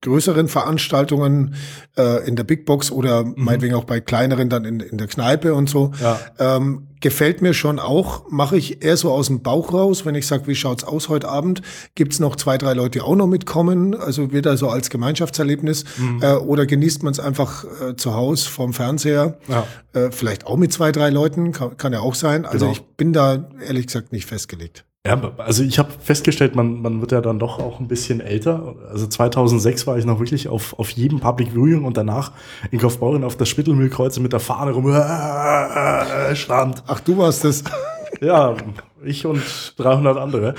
größeren 0.02 0.48
Veranstaltungen 0.48 1.56
äh, 1.98 2.28
in 2.28 2.36
der 2.36 2.44
Big 2.44 2.66
Box 2.66 2.92
oder 2.92 3.24
mhm. 3.24 3.36
meinetwegen 3.38 3.76
auch 3.76 3.84
bei 3.84 4.02
kleineren 4.02 4.50
dann 4.50 4.66
in, 4.66 4.80
in 4.80 4.98
der 4.98 5.08
Kneipe 5.08 5.54
und 5.54 5.70
so. 5.70 5.92
Ja. 6.02 6.20
Ähm, 6.40 6.88
gefällt 7.02 7.42
mir 7.42 7.54
schon 7.54 7.80
auch, 7.80 8.30
mache 8.30 8.58
ich 8.58 8.84
eher 8.84 8.98
so 8.98 9.12
aus 9.12 9.28
dem 9.28 9.42
Bauch 9.42 9.74
raus, 9.74 10.06
wenn 10.06 10.16
ich 10.16 10.28
sage, 10.28 10.48
wie 10.48 10.56
schaut's 10.56 10.84
aus 10.84 11.10
heute 11.10 11.28
Abend? 11.28 11.62
Gibt's 11.96 12.20
noch 12.20 12.36
zwei, 12.36 12.58
drei 12.58 12.74
Leute, 12.74 12.92
die 12.92 13.02
auch 13.02 13.16
noch 13.16 13.28
mitkommen? 13.28 13.96
Also 13.96 14.32
wird 14.32 14.48
so 14.58 14.70
als 14.70 14.90
Gemeinschaftserlebnis 14.90 15.86
mhm. 15.98 16.22
äh, 16.22 16.34
oder 16.34 16.66
genießt 16.66 17.04
man 17.04 17.12
es 17.12 17.20
einfach 17.20 17.64
äh, 17.64 17.96
zu 17.96 18.16
Hause 18.16 18.50
vorm 18.50 18.74
Fernseher? 18.74 19.38
Ja. 19.48 19.66
Äh, 19.94 20.12
vielleicht 20.12 20.48
auch 20.48 20.58
mit 20.58 20.74
zwei, 20.74 20.92
drei 20.92 21.10
Leuten, 21.10 21.52
kann, 21.52 21.78
kann 21.78 21.94
ja 21.94 22.00
auch 22.00 22.16
sein. 22.16 22.46
Also 22.46 22.66
genau. 22.66 22.72
ich 22.72 22.82
bin 22.98 23.14
da 23.14 23.50
ehrlich 23.66 23.88
gesagt 23.88 24.12
nicht 24.12 24.26
festgelegt. 24.26 24.86
Ja, 25.06 25.20
also 25.38 25.64
ich 25.64 25.80
habe 25.80 25.92
festgestellt, 25.92 26.56
man, 26.56 26.80
man 26.80 27.02
wird 27.02 27.12
ja 27.12 27.22
dann 27.22 27.40
doch 27.40 27.58
auch 27.58 27.80
ein 27.80 27.88
bisschen 27.88 28.22
älter. 28.22 28.76
Also 28.88 29.08
2006 29.08 29.88
war 29.88 29.98
ich 29.98 30.06
noch 30.06 30.20
wirklich 30.20 30.48
auf, 30.48 30.78
auf 30.78 30.92
jedem 30.92 31.20
Public 31.20 31.54
Viewing 31.54 31.86
und 31.86 31.98
danach 31.98 32.34
in 32.70 32.78
Kaufbeuren 32.78 33.24
auf 33.24 33.36
der 33.36 33.46
Spittelmühlkreuze 33.46 34.20
mit 34.20 34.32
der 34.32 34.40
Fahne 34.40 34.72
rum 34.74 34.88
äh, 34.92 36.36
stand. 36.36 36.84
Ach, 36.86 37.00
du 37.00 37.18
warst 37.18 37.44
das. 37.44 37.64
Ja, 38.20 38.56
ich 39.04 39.26
und 39.26 39.42
300 39.78 40.18
andere. 40.18 40.54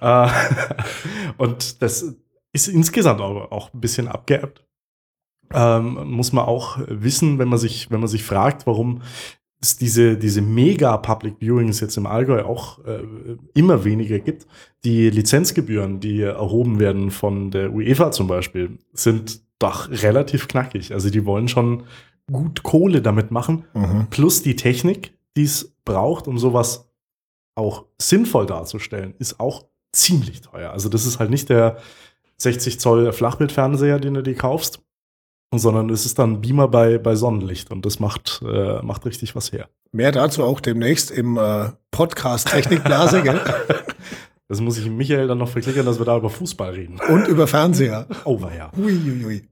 Äh, 0.00 0.28
und 1.36 1.82
das 1.82 2.14
ist 2.54 2.68
insgesamt 2.68 3.20
auch, 3.20 3.50
auch 3.50 3.74
ein 3.74 3.80
bisschen 3.80 4.08
abgeerbt. 4.08 4.64
Ähm, 5.52 6.10
muss 6.10 6.32
man 6.32 6.46
auch 6.46 6.78
wissen, 6.86 7.38
wenn 7.38 7.48
man 7.48 7.58
sich, 7.58 7.90
wenn 7.90 8.00
man 8.00 8.08
sich 8.08 8.24
fragt, 8.24 8.66
warum 8.66 9.02
es 9.62 9.76
diese, 9.76 10.16
diese 10.16 10.42
mega-Public 10.42 11.36
Viewings 11.40 11.80
jetzt 11.80 11.96
im 11.96 12.06
Allgäu 12.06 12.42
auch 12.42 12.84
äh, 12.84 13.02
immer 13.54 13.84
weniger 13.84 14.18
gibt. 14.18 14.46
Die 14.84 15.08
Lizenzgebühren, 15.08 16.00
die 16.00 16.22
erhoben 16.22 16.80
werden 16.80 17.10
von 17.10 17.50
der 17.50 17.72
UEFA 17.72 18.10
zum 18.10 18.26
Beispiel, 18.26 18.78
sind 18.92 19.40
doch 19.60 19.88
relativ 19.88 20.48
knackig. 20.48 20.92
Also 20.92 21.10
die 21.10 21.24
wollen 21.24 21.46
schon 21.46 21.84
gut 22.30 22.64
Kohle 22.64 23.02
damit 23.02 23.30
machen. 23.30 23.64
Mhm. 23.74 24.08
Plus 24.10 24.42
die 24.42 24.56
Technik, 24.56 25.12
die 25.36 25.44
es 25.44 25.72
braucht, 25.84 26.26
um 26.26 26.38
sowas 26.38 26.88
auch 27.54 27.86
sinnvoll 28.00 28.46
darzustellen, 28.46 29.14
ist 29.18 29.38
auch 29.38 29.66
ziemlich 29.92 30.40
teuer. 30.40 30.72
Also 30.72 30.88
das 30.88 31.06
ist 31.06 31.20
halt 31.20 31.30
nicht 31.30 31.48
der 31.48 31.76
60 32.38 32.80
Zoll 32.80 33.12
Flachbildfernseher, 33.12 34.00
den 34.00 34.14
du 34.14 34.22
dir 34.22 34.34
kaufst, 34.34 34.82
sondern 35.58 35.90
es 35.90 36.06
ist 36.06 36.18
dann 36.18 36.40
Beamer 36.40 36.68
bei, 36.68 36.98
bei 36.98 37.14
Sonnenlicht 37.14 37.70
und 37.70 37.84
das 37.86 38.00
macht, 38.00 38.40
äh, 38.46 38.80
macht 38.82 39.04
richtig 39.06 39.34
was 39.36 39.52
her. 39.52 39.68
Mehr 39.92 40.12
dazu 40.12 40.42
auch 40.44 40.60
demnächst 40.60 41.10
im 41.10 41.36
äh, 41.36 41.70
Podcast 41.90 42.48
Technikblase 42.50 43.22
gell? 43.22 43.40
Das 44.48 44.60
muss 44.60 44.76
ich 44.76 44.90
Michael 44.90 45.28
dann 45.28 45.38
noch 45.38 45.48
verklickern, 45.48 45.86
dass 45.86 45.98
wir 45.98 46.04
da 46.04 46.14
über 46.18 46.28
Fußball 46.28 46.72
reden. 46.72 47.00
und 47.08 47.26
über 47.26 47.46
Fernseher. 47.46 48.06
Oh, 48.26 48.38
ja. 48.54 48.70
Ui, 48.76 48.92
ui, 48.92 49.24
ui. 49.24 49.42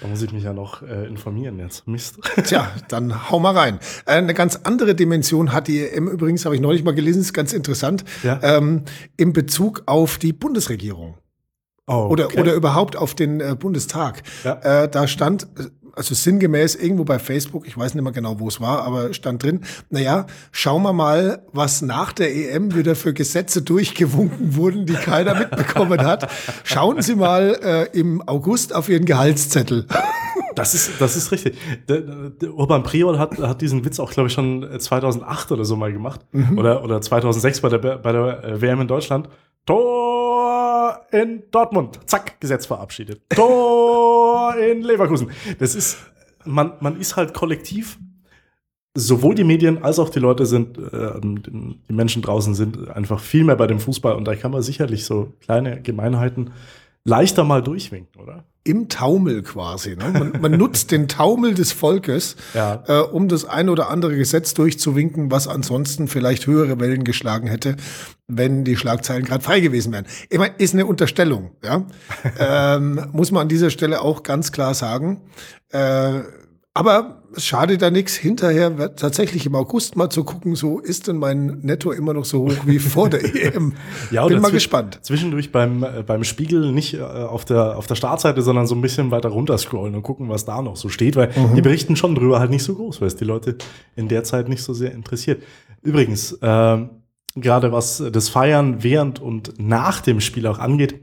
Da 0.00 0.08
muss 0.08 0.22
ich 0.22 0.32
mich 0.32 0.42
ja 0.44 0.54
noch 0.54 0.80
äh, 0.80 1.06
informieren 1.06 1.58
jetzt. 1.58 1.86
Mist. 1.86 2.18
Tja, 2.44 2.70
dann 2.88 3.30
hau 3.30 3.38
mal 3.40 3.54
rein. 3.54 3.78
Äh, 4.06 4.12
Eine 4.12 4.32
ganz 4.32 4.56
andere 4.64 4.94
Dimension 4.94 5.52
hat 5.52 5.68
die 5.68 5.80
EM 5.86 6.08
übrigens, 6.08 6.46
habe 6.46 6.54
ich 6.54 6.62
neulich 6.62 6.82
mal 6.82 6.94
gelesen, 6.94 7.20
ist 7.20 7.34
ganz 7.34 7.52
interessant, 7.52 8.04
Ja. 8.22 8.40
ähm, 8.42 8.84
in 9.18 9.34
Bezug 9.34 9.82
auf 9.84 10.16
die 10.16 10.32
Bundesregierung 10.32 11.18
Oh, 11.88 12.06
oder, 12.10 12.26
okay. 12.26 12.40
oder 12.40 12.54
überhaupt 12.54 12.96
auf 12.96 13.14
den 13.14 13.40
äh, 13.40 13.56
Bundestag. 13.58 14.22
Ja. 14.44 14.84
Äh, 14.84 14.88
da 14.88 15.08
stand, 15.08 15.48
äh, 15.58 15.64
also 15.94 16.14
sinngemäß 16.14 16.76
irgendwo 16.76 17.04
bei 17.04 17.18
Facebook, 17.18 17.66
ich 17.66 17.76
weiß 17.76 17.94
nicht 17.94 18.04
mehr 18.04 18.12
genau, 18.12 18.38
wo 18.38 18.46
es 18.46 18.60
war, 18.60 18.84
aber 18.84 19.12
stand 19.12 19.42
drin, 19.42 19.62
naja, 19.90 20.26
schauen 20.52 20.82
wir 20.84 20.92
mal, 20.92 21.44
was 21.52 21.82
nach 21.82 22.12
der 22.12 22.34
EM 22.34 22.74
wieder 22.76 22.94
für 22.94 23.12
Gesetze 23.12 23.62
durchgewunken 23.62 24.54
wurden, 24.54 24.86
die 24.86 24.94
keiner 24.94 25.34
mitbekommen 25.34 26.02
hat. 26.02 26.30
Schauen 26.62 27.02
Sie 27.02 27.16
mal 27.16 27.58
äh, 27.62 27.98
im 27.98 28.22
August 28.28 28.74
auf 28.74 28.88
Ihren 28.88 29.04
Gehaltszettel. 29.04 29.86
Das 30.54 30.74
ist, 30.74 31.00
das 31.00 31.16
ist 31.16 31.32
richtig. 31.32 31.56
Der, 31.88 32.00
der 32.00 32.54
Urban 32.54 32.82
Priol 32.82 33.18
hat, 33.18 33.38
hat 33.38 33.60
diesen 33.60 33.84
Witz 33.84 33.98
auch, 33.98 34.10
glaube 34.10 34.28
ich, 34.28 34.34
schon 34.34 34.68
2008 34.78 35.50
oder 35.50 35.64
so 35.64 35.76
mal 35.76 35.92
gemacht. 35.92 36.20
Oder, 36.56 36.84
oder 36.84 37.00
2006 37.00 37.62
bei 37.62 37.70
der, 37.70 37.78
bei 37.78 38.12
der 38.12 38.44
äh, 38.44 38.60
WM 38.60 38.82
in 38.82 38.86
Deutschland. 38.86 39.30
Tor 39.64 40.21
in 41.10 41.42
Dortmund. 41.50 42.00
Zack, 42.06 42.40
Gesetz 42.40 42.66
verabschiedet. 42.66 43.22
Tor 43.30 44.54
in 44.56 44.82
Leverkusen. 44.82 45.30
Das 45.58 45.74
ist, 45.74 45.98
man, 46.44 46.74
man 46.80 46.98
ist 47.00 47.16
halt 47.16 47.34
kollektiv, 47.34 47.98
sowohl 48.94 49.34
die 49.34 49.44
Medien 49.44 49.82
als 49.82 49.98
auch 49.98 50.10
die 50.10 50.18
Leute 50.18 50.46
sind, 50.46 50.78
äh, 50.78 51.20
die 51.22 51.92
Menschen 51.92 52.22
draußen 52.22 52.54
sind 52.54 52.90
einfach 52.90 53.20
viel 53.20 53.44
mehr 53.44 53.56
bei 53.56 53.66
dem 53.66 53.80
Fußball 53.80 54.14
und 54.14 54.26
da 54.26 54.34
kann 54.36 54.50
man 54.50 54.62
sicherlich 54.62 55.04
so 55.04 55.32
kleine 55.40 55.80
Gemeinheiten 55.80 56.50
leichter 57.04 57.44
mal 57.44 57.62
durchwinken, 57.62 58.20
oder? 58.20 58.44
Im 58.64 58.88
Taumel 58.88 59.42
quasi. 59.42 59.96
Ne? 59.96 60.10
Man, 60.12 60.40
man 60.40 60.52
nutzt 60.52 60.90
den 60.92 61.08
Taumel 61.08 61.54
des 61.54 61.72
Volkes, 61.72 62.36
Ja. 62.54 62.82
äh, 62.86 63.00
um 63.00 63.28
das 63.28 63.44
ein 63.44 63.68
oder 63.68 63.90
andere 63.90 64.16
Gesetz 64.16 64.54
durchzuwinken, 64.54 65.30
was 65.30 65.48
ansonsten 65.48 66.06
vielleicht 66.06 66.46
höhere 66.46 66.78
Wellen 66.78 67.02
geschlagen 67.04 67.48
hätte, 67.48 67.76
wenn 68.28 68.64
die 68.64 68.76
Schlagzeilen 68.76 69.24
gerade 69.24 69.42
frei 69.42 69.60
gewesen 69.60 69.92
wären. 69.92 70.06
Ich 70.30 70.38
meine, 70.38 70.54
ist 70.58 70.74
eine 70.74 70.86
Unterstellung, 70.86 71.52
ja. 71.64 71.84
ähm, 72.76 73.08
muss 73.12 73.30
man 73.32 73.42
an 73.42 73.48
dieser 73.48 73.70
Stelle 73.70 74.00
auch 74.00 74.22
ganz 74.22 74.52
klar 74.52 74.74
sagen. 74.74 75.22
Äh, 75.70 76.20
aber 76.74 77.21
es 77.36 77.44
schadet 77.44 77.82
da 77.82 77.90
nichts, 77.90 78.14
hinterher 78.14 78.94
tatsächlich 78.96 79.46
im 79.46 79.54
August 79.54 79.96
mal 79.96 80.10
zu 80.10 80.24
gucken, 80.24 80.54
so 80.54 80.78
ist 80.78 81.08
denn 81.08 81.16
mein 81.16 81.58
Netto 81.62 81.92
immer 81.92 82.12
noch 82.14 82.24
so 82.24 82.40
hoch 82.48 82.66
wie 82.66 82.78
vor 82.78 83.08
der 83.10 83.22
EM. 83.54 83.74
Ja, 84.10 84.26
Bin 84.26 84.40
mal 84.40 84.50
gespannt. 84.50 84.98
Zwischendurch 85.02 85.52
beim, 85.52 85.82
äh, 85.82 86.02
beim 86.06 86.24
Spiegel 86.24 86.72
nicht 86.72 86.94
äh, 86.94 87.00
auf, 87.02 87.44
der, 87.44 87.76
auf 87.76 87.86
der 87.86 87.94
Startseite, 87.94 88.42
sondern 88.42 88.66
so 88.66 88.74
ein 88.74 88.80
bisschen 88.80 89.10
weiter 89.10 89.30
runter 89.30 89.56
scrollen 89.58 89.94
und 89.94 90.02
gucken, 90.02 90.28
was 90.28 90.44
da 90.44 90.62
noch 90.62 90.76
so 90.76 90.88
steht, 90.88 91.16
weil 91.16 91.30
Mhm. 91.36 91.54
die 91.54 91.62
berichten 91.62 91.96
schon 91.96 92.14
drüber 92.14 92.40
halt 92.40 92.50
nicht 92.50 92.62
so 92.62 92.74
groß, 92.74 93.00
weil 93.00 93.08
es 93.08 93.16
die 93.16 93.24
Leute 93.24 93.56
in 93.96 94.08
der 94.08 94.24
Zeit 94.24 94.48
nicht 94.48 94.62
so 94.62 94.74
sehr 94.74 94.92
interessiert. 94.92 95.42
Übrigens, 95.82 96.38
ähm, 96.42 96.90
gerade 97.34 97.72
was 97.72 98.02
das 98.12 98.28
Feiern 98.28 98.82
während 98.82 99.20
und 99.20 99.54
nach 99.58 100.00
dem 100.00 100.20
Spiel 100.20 100.46
auch 100.46 100.58
angeht, 100.58 101.00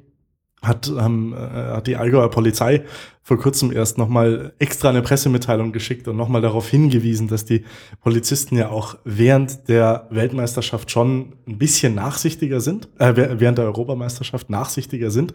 hat, 0.61 0.87
ähm, 0.89 1.33
äh, 1.33 1.37
hat 1.37 1.87
die 1.87 1.95
Allgäuer 1.95 2.29
Polizei 2.29 2.83
vor 3.21 3.37
kurzem 3.37 3.71
erst 3.71 3.97
nochmal 3.97 4.53
extra 4.59 4.89
eine 4.89 5.01
Pressemitteilung 5.01 5.71
geschickt 5.71 6.07
und 6.07 6.17
nochmal 6.17 6.41
darauf 6.41 6.67
hingewiesen, 6.67 7.27
dass 7.27 7.45
die 7.45 7.63
Polizisten 8.01 8.57
ja 8.57 8.69
auch 8.69 8.97
während 9.03 9.67
der 9.69 10.07
Weltmeisterschaft 10.09 10.89
schon 10.89 11.33
ein 11.47 11.57
bisschen 11.57 11.95
nachsichtiger 11.95 12.59
sind, 12.59 12.89
äh, 12.97 13.13
wäh- 13.13 13.39
während 13.39 13.57
der 13.59 13.65
Europameisterschaft 13.65 14.49
nachsichtiger 14.49 15.11
sind, 15.11 15.33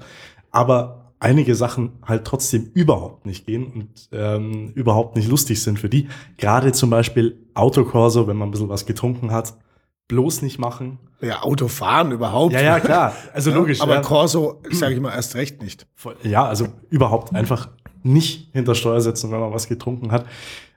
aber 0.51 1.13
einige 1.21 1.55
Sachen 1.55 1.93
halt 2.05 2.25
trotzdem 2.27 2.71
überhaupt 2.75 3.25
nicht 3.25 3.47
gehen 3.47 3.67
und 3.67 3.89
ähm, 4.13 4.73
überhaupt 4.75 5.17
nicht 5.17 5.29
lustig 5.29 5.63
sind 5.63 5.79
für 5.79 5.89
die. 5.89 6.09
Gerade 6.37 6.73
zum 6.73 6.91
Beispiel 6.91 7.39
Autokorso, 7.55 8.27
wenn 8.27 8.37
man 8.37 8.49
ein 8.49 8.51
bisschen 8.51 8.69
was 8.69 8.85
getrunken 8.85 9.31
hat, 9.31 9.55
bloß 10.09 10.43
nicht 10.43 10.59
machen. 10.59 10.99
Ja, 11.21 11.43
Autofahren 11.43 12.13
überhaupt. 12.13 12.53
Ja, 12.53 12.61
ja, 12.61 12.81
klar. 12.81 13.15
Also 13.33 13.51
logisch. 13.51 13.81
Aber 13.81 13.95
ja. 13.95 14.01
Corso, 14.03 14.61
sage 14.71 14.95
ich 14.95 15.01
mal, 15.01 15.15
erst 15.15 15.35
recht 15.37 15.63
nicht. 15.63 15.87
Ja, 16.23 16.45
also 16.47 16.67
überhaupt 16.91 17.35
einfach 17.35 17.69
nicht 18.03 18.51
hinter 18.53 18.75
Steuer 18.75 19.01
setzen, 19.01 19.31
wenn 19.33 19.41
man 19.41 19.53
was 19.53 19.67
getrunken 19.69 20.13
hat. 20.13 20.27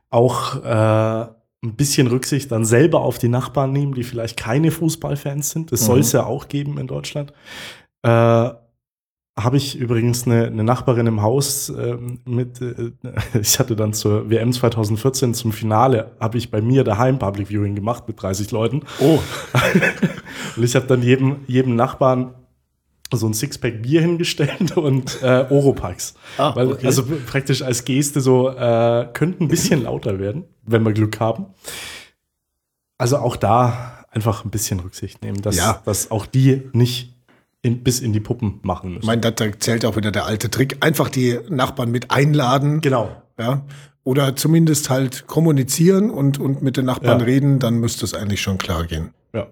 Auch 0.10 0.64
äh, 0.64 1.28
ein 1.64 1.76
bisschen 1.76 2.08
Rücksicht 2.08 2.50
dann 2.52 2.64
selber 2.64 3.02
auf 3.02 3.18
die 3.18 3.28
Nachbarn 3.28 3.74
nehmen, 3.74 3.94
die 3.94 4.04
vielleicht 4.04 4.38
keine 4.38 4.72
Fußballfans 4.72 5.50
sind. 5.50 5.72
Das 5.74 5.82
Mhm. 5.82 5.86
soll 5.86 6.00
es 6.00 6.12
ja 6.14 6.26
auch 6.26 6.48
geben 6.48 6.78
in 6.78 6.88
Deutschland. 6.88 7.34
Äh, 8.04 8.50
habe 9.38 9.58
ich 9.58 9.78
übrigens 9.78 10.26
eine, 10.26 10.48
eine 10.48 10.64
Nachbarin 10.64 11.06
im 11.06 11.22
Haus 11.22 11.70
ähm, 11.70 12.20
mit, 12.26 12.60
äh, 12.62 12.92
ich 13.40 13.60
hatte 13.60 13.76
dann 13.76 13.94
zur 13.94 14.30
WM 14.30 14.52
2014 14.52 15.34
zum 15.34 15.52
Finale, 15.52 16.12
habe 16.20 16.38
ich 16.38 16.50
bei 16.50 16.62
mir 16.62 16.84
daheim 16.84 17.20
Public 17.20 17.50
Viewing 17.50 17.76
gemacht 17.76 18.08
mit 18.08 18.22
30 18.22 18.52
Leuten. 18.52 18.82
Oh, 19.00 19.20
Und 20.56 20.64
ich 20.64 20.76
habe 20.76 20.88
dann 20.88 21.02
jedem, 21.04 21.38
jedem 21.48 21.76
Nachbarn 21.76 22.34
so 23.14 23.28
ein 23.28 23.34
Sixpack 23.34 23.84
Bier 23.84 24.02
hingestellt 24.02 24.76
und 24.78 25.22
äh, 25.22 25.46
Oropax. 25.50 26.16
Ah, 26.38 26.54
Weil, 26.56 26.72
okay. 26.74 26.86
Also 26.88 27.04
praktisch 27.26 27.62
als 27.62 27.86
Geste 27.86 28.20
so, 28.20 28.50
äh, 28.50 29.08
könnte 29.14 29.44
ein 29.44 29.48
bisschen 29.48 29.84
lauter 29.84 30.20
werden, 30.20 30.44
wenn 30.66 30.84
wir 30.84 30.92
Glück 30.92 31.20
haben. 31.20 31.46
Also 32.98 33.18
auch 33.18 33.36
da 33.36 34.04
einfach 34.10 34.44
ein 34.44 34.50
bisschen 34.50 34.80
Rücksicht 34.80 35.22
nehmen, 35.22 35.42
dass, 35.42 35.56
Ja. 35.58 35.82
dass 35.86 36.12
auch 36.12 36.26
die 36.26 36.64
nicht 36.74 37.17
in, 37.62 37.84
bis 37.84 38.00
in 38.00 38.14
die 38.14 38.20
Puppen 38.20 38.60
machen 38.64 38.90
müssen. 38.92 39.02
ich 39.02 39.08
meine, 39.08 39.22
da 39.22 39.60
zählt 39.60 39.84
auch 39.86 39.96
wieder 39.96 40.12
der 40.12 40.26
alte 40.26 40.50
Trick. 40.50 40.78
Einfach 40.82 41.10
die 41.10 41.40
Nachbarn 41.50 41.92
mit 41.92 42.12
einladen. 42.12 42.82
genau. 42.82 43.22
Ja. 43.40 43.66
Oder 44.04 44.36
zumindest 44.38 44.90
halt 44.90 45.28
kommunizieren 45.28 46.10
und, 46.10 46.40
und 46.40 46.62
mit 46.62 46.78
den 46.78 46.86
Nachbarn 46.86 47.20
Ja. 47.20 47.26
reden, 47.26 47.60
dann 47.60 47.76
müsste 47.80 48.06
es 48.06 48.14
eigentlich 48.14 48.42
schon 48.42 48.58
klar 48.58 48.86
gehen. 48.86 49.10
Ja. 49.34 49.48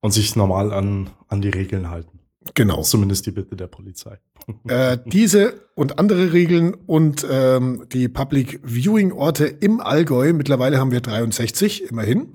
Und 0.00 0.12
sich 0.12 0.34
normal 0.36 0.72
an, 0.72 1.10
an 1.28 1.42
die 1.42 1.50
Regeln 1.50 1.90
halten. 1.90 2.18
Genau. 2.54 2.80
Zumindest 2.82 3.26
die 3.26 3.30
Bitte 3.32 3.54
der 3.56 3.66
Polizei. 3.66 4.18
Äh, 4.66 4.96
diese 5.04 5.60
und 5.74 5.98
andere 5.98 6.32
Regeln 6.32 6.72
und 6.72 7.26
ähm, 7.30 7.84
die 7.92 8.08
Public 8.08 8.60
Viewing 8.64 9.12
Orte 9.12 9.44
im 9.44 9.80
Allgäu, 9.80 10.32
mittlerweile 10.32 10.78
haben 10.78 10.90
wir 10.90 11.02
63, 11.02 11.90
immerhin, 11.90 12.32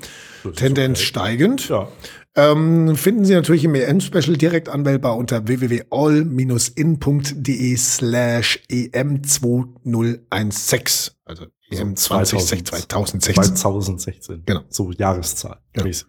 Tendenz 0.55 0.99
okay. 0.99 1.07
steigend. 1.07 1.67
Ja. 1.67 1.89
Ähm, 2.37 2.97
finden 2.97 3.23
Sie 3.23 3.33
natürlich 3.33 3.63
im 3.63 3.75
EM-Special 3.75 4.35
direkt 4.35 4.67
anwählbar 4.67 5.15
unter 5.15 5.47
www.all-in.de 5.47 7.77
slash 7.77 8.59
E 8.69 8.89
EM2016. 8.89 11.11
Also 11.23 11.45
EM 11.69 11.95
2016. 11.95 12.65
2016. 12.65 13.55
2016. 13.55 14.43
Genau. 14.45 14.63
So 14.69 14.91
Jahreszahl. 14.91 15.59
Ja. 15.75 15.83
mäßig. 15.83 16.07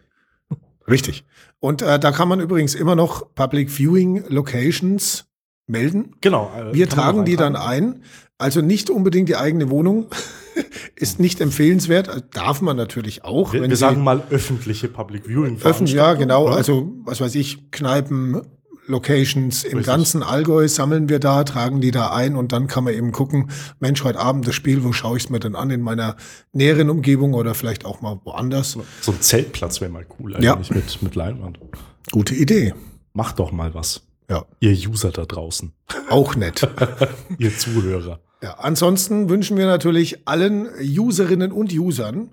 Richtig. 0.89 1.25
Und 1.61 1.83
äh, 1.83 2.01
da 2.01 2.11
kann 2.11 2.27
man 2.29 2.41
übrigens 2.41 2.75
immer 2.75 2.97
noch 2.97 3.33
Public 3.35 3.71
Viewing 3.71 4.25
Locations 4.29 5.27
melden. 5.67 6.15
Genau. 6.21 6.51
äh, 6.57 6.73
Wir 6.75 6.89
tragen 6.89 7.25
die 7.25 7.37
dann 7.37 7.57
ein. 7.57 8.03
Also 8.39 8.61
nicht 8.61 8.91
unbedingt 8.91 9.29
die 9.29 9.37
eigene 9.37 9.71
Wohnung. 9.71 10.07
Ist 10.97 11.21
nicht 11.21 11.41
empfehlenswert. 11.41 12.25
Darf 12.35 12.61
man 12.63 12.77
natürlich 12.77 13.25
auch. 13.25 13.53
Wir, 13.53 13.63
wenn 13.63 13.71
wir 13.71 13.77
sagen 13.77 14.03
mal 14.03 14.23
öffentliche 14.31 14.89
Public 14.89 15.27
Viewing 15.27 15.59
öffentlich, 15.63 15.97
ja, 15.97 16.15
genau. 16.15 16.49
Ja. 16.49 16.55
Also, 16.57 16.93
was 17.05 17.21
weiß 17.21 17.35
ich, 17.35 17.71
Kneipen, 17.71 18.41
Locations 18.87 19.65
im 19.65 19.79
Richtig. 19.79 19.87
ganzen 19.87 20.23
Allgäu 20.23 20.69
sammeln 20.69 21.09
wir 21.09 21.19
da, 21.19 21.45
tragen 21.45 21.81
die 21.81 21.91
da 21.91 22.13
ein 22.13 22.37
und 22.37 22.53
dann 22.53 22.69
kann 22.69 22.85
man 22.85 22.95
eben 22.95 23.13
gucken, 23.13 23.51
Mensch, 23.81 24.03
heute 24.05 24.19
Abend 24.21 24.47
das 24.47 24.55
Spiel, 24.55 24.85
wo 24.85 24.93
schaue 24.93 25.17
ich 25.17 25.25
es 25.25 25.31
mir 25.31 25.41
denn 25.41 25.57
an? 25.57 25.71
In 25.71 25.81
meiner 25.83 26.17
näheren 26.53 26.89
Umgebung 26.89 27.35
oder 27.35 27.55
vielleicht 27.55 27.85
auch 27.85 28.01
mal 28.01 28.21
woanders. 28.25 28.79
So 29.01 29.13
ein 29.13 29.21
Zeltplatz 29.21 29.81
wäre 29.81 29.91
mal 29.91 30.07
cool 30.19 30.37
Ja. 30.43 30.55
eigentlich 30.55 30.71
mit, 30.71 31.03
mit 31.03 31.15
Leinwand. 31.17 31.59
Gute 32.13 32.35
Idee. 32.35 32.75
Macht 33.13 33.39
doch 33.41 33.51
mal 33.53 33.75
was. 33.75 34.03
Ja, 34.31 34.45
Ihr 34.61 34.73
User 34.89 35.11
da 35.11 35.25
draußen. 35.25 35.73
auch 36.09 36.35
nett. 36.37 36.67
Ihr 37.39 37.57
Zuhörer. 37.57 38.21
Ja, 38.43 38.55
ansonsten 38.59 39.29
wünschen 39.29 39.57
wir 39.57 39.67
natürlich 39.67 40.27
allen 40.29 40.69
Userinnen 40.79 41.53
und 41.53 41.73
Usern 41.73 42.31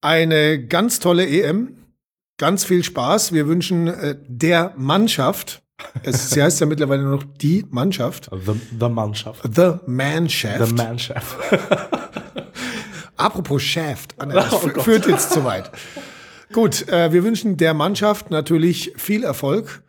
eine 0.00 0.66
ganz 0.66 0.98
tolle 0.98 1.26
EM. 1.26 1.76
Ganz 2.38 2.64
viel 2.64 2.82
Spaß. 2.82 3.32
Wir 3.32 3.46
wünschen 3.46 3.88
äh, 3.88 4.16
der 4.26 4.72
Mannschaft, 4.76 5.62
es, 6.02 6.30
sie 6.30 6.42
heißt 6.42 6.60
ja 6.60 6.66
mittlerweile 6.66 7.02
nur 7.02 7.16
noch 7.16 7.24
die 7.24 7.64
Mannschaft. 7.70 8.30
The, 8.32 8.52
the 8.80 8.88
Mannschaft. 8.88 9.42
The 9.54 9.74
Manshaft. 9.86 10.68
The 10.68 10.74
Mannschaft. 10.74 11.36
Apropos 13.16 13.62
Shaft, 13.62 14.14
Anna, 14.18 14.34
das 14.34 14.52
oh 14.52 14.80
führt 14.80 15.06
jetzt 15.06 15.30
zu 15.30 15.44
weit. 15.44 15.70
Gut, 16.52 16.88
äh, 16.88 17.12
wir 17.12 17.22
wünschen 17.22 17.56
der 17.56 17.74
Mannschaft 17.74 18.30
natürlich 18.30 18.92
viel 18.96 19.24
Erfolg 19.24 19.82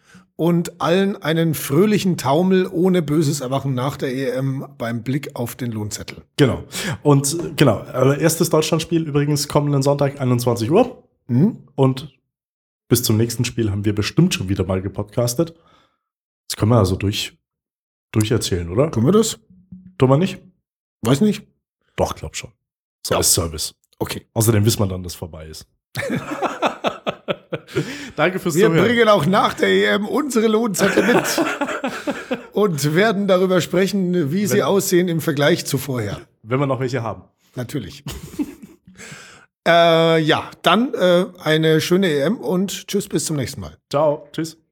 und 0.44 0.82
allen 0.82 1.16
einen 1.24 1.54
fröhlichen 1.54 2.18
Taumel 2.18 2.68
ohne 2.68 3.02
böses 3.02 3.40
Erwachen 3.40 3.74
nach 3.76 3.96
der 3.96 4.14
EM 4.14 4.68
beim 4.78 5.02
Blick 5.02 5.38
auf 5.38 5.56
den 5.56 5.72
Lohnzettel. 5.72 6.24
Genau. 6.36 6.66
Und 7.02 7.56
genau, 7.56 7.86
erstes 7.86 8.50
Deutschlandspiel 8.50 9.08
übrigens 9.08 9.48
kommenden 9.48 9.82
Sonntag 9.84 10.20
21 10.20 10.70
Uhr. 10.70 11.02
Mhm. 11.28 11.60
Und 11.76 12.20
bis 12.90 13.04
zum 13.04 13.16
nächsten 13.16 13.46
Spiel 13.46 13.72
haben 13.72 13.86
wir 13.86 13.96
bestimmt 13.96 14.34
schon 14.34 14.50
wieder 14.50 14.66
mal 14.66 14.82
gepodcastet. 14.82 15.56
Das 16.50 16.58
können 16.58 16.72
wir 16.72 16.78
also 16.78 16.98
durch, 16.98 17.40
durcherzählen, 18.12 18.70
oder? 18.70 18.92
Können 18.92 19.06
wir 19.06 19.14
das? 19.14 19.40
Tun 19.98 20.10
wir 20.10 20.18
nicht? 20.18 20.42
Weiß 21.04 21.22
nicht. 21.22 21.48
Doch, 21.96 22.16
glaub 22.16 22.36
schon. 22.36 22.52
So 23.08 23.14
ja. 23.14 23.20
als 23.20 23.34
Service. 23.34 23.76
Okay. 23.98 24.28
Außerdem 24.34 24.66
wissen 24.66 24.82
wir 24.82 24.88
dann, 24.88 25.04
dass 25.04 25.16
vorbei 25.16 25.48
ist. 25.48 25.66
Danke 28.16 28.40
fürs 28.40 28.56
Wir 28.56 28.68
Zuhören. 28.68 28.86
bringen 28.86 29.10
auch 29.10 29.26
nach 29.26 29.54
der 29.54 29.70
EM 29.70 30.08
unsere 30.08 30.48
Lohnzettel 30.48 31.04
mit 31.04 31.24
und 32.54 32.96
werden 32.96 33.28
darüber 33.28 33.62
sprechen, 33.62 34.32
wie 34.32 34.42
Wenn, 34.42 34.48
sie 34.48 34.64
aussehen 34.64 35.08
im 35.08 35.22
Vergleich 35.22 35.66
zu 35.66 35.78
vorher. 35.78 36.22
Wenn 36.44 36.60
wir 36.60 36.68
noch 36.68 36.80
welche 36.80 37.04
haben. 37.04 37.24
Natürlich. 37.56 38.04
äh, 39.68 40.20
ja, 40.22 40.50
dann 40.62 40.94
äh, 40.94 41.26
eine 41.44 41.82
schöne 41.82 42.10
EM 42.12 42.38
und 42.38 42.88
tschüss, 42.88 43.08
bis 43.08 43.26
zum 43.26 43.36
nächsten 43.36 43.62
Mal. 43.62 43.78
Ciao, 43.90 44.28
tschüss. 44.32 44.63